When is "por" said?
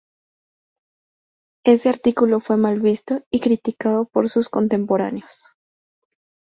4.05-4.29